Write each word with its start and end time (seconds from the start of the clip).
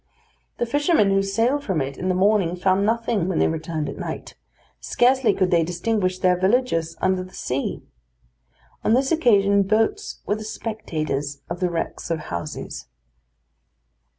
The 0.57 0.65
fishermen 0.65 1.11
who 1.11 1.21
sailed 1.21 1.63
from 1.63 1.79
it 1.79 1.95
in 1.95 2.09
the 2.09 2.15
morning, 2.15 2.55
found 2.55 2.83
nothing 2.87 3.27
when 3.27 3.37
they 3.37 3.47
returned 3.47 3.87
at 3.87 3.99
night; 3.99 4.33
scarcely 4.79 5.31
could 5.31 5.51
they 5.51 5.63
distinguish 5.63 6.17
their 6.17 6.35
villages 6.35 6.97
under 7.01 7.23
the 7.23 7.35
sea. 7.35 7.83
On 8.83 8.93
this 8.95 9.11
occasion 9.11 9.61
boats 9.61 10.23
were 10.25 10.33
the 10.37 10.43
spectators 10.43 11.43
of 11.51 11.59
the 11.59 11.69
wrecks 11.69 12.09
of 12.09 12.17
houses. 12.17 12.87